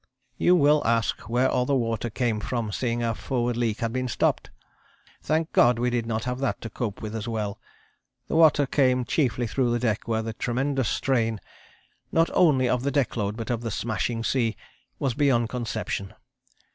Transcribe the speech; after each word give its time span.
"You 0.35 0.55
will 0.55 0.81
ask 0.83 1.29
where 1.29 1.47
all 1.47 1.67
the 1.67 1.75
water 1.75 2.09
came 2.09 2.39
from 2.39 2.71
seeing 2.71 3.03
our 3.03 3.13
forward 3.13 3.55
leak 3.55 3.81
had 3.81 3.93
been 3.93 4.07
stopped. 4.07 4.49
Thank 5.21 5.51
God 5.53 5.77
we 5.77 5.91
did 5.91 6.07
not 6.07 6.23
have 6.23 6.39
that 6.39 6.59
to 6.61 6.71
cope 6.71 7.03
with 7.03 7.15
as 7.15 7.27
well. 7.27 7.59
The 8.27 8.35
water 8.35 8.65
came 8.65 9.05
chiefly 9.05 9.45
through 9.45 9.69
the 9.69 9.77
deck 9.77 10.07
where 10.07 10.23
the 10.23 10.33
tremendous 10.33 10.89
strain, 10.89 11.39
not 12.11 12.31
only 12.33 12.67
of 12.67 12.81
the 12.81 12.89
deck 12.89 13.15
load, 13.15 13.37
but 13.37 13.51
of 13.51 13.61
the 13.61 13.69
smashing 13.69 14.23
seas, 14.23 14.55
was 14.97 15.13
beyond 15.13 15.49
conception. 15.49 16.15